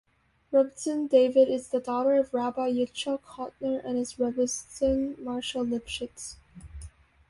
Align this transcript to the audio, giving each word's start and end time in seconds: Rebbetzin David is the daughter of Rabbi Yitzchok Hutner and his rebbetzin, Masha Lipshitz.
Rebbetzin 0.51 1.07
David 1.09 1.47
is 1.47 1.67
the 1.67 1.79
daughter 1.79 2.15
of 2.15 2.33
Rabbi 2.33 2.71
Yitzchok 2.71 3.19
Hutner 3.21 3.85
and 3.85 3.99
his 3.99 4.15
rebbetzin, 4.15 5.15
Masha 5.19 5.59
Lipshitz. 5.59 6.37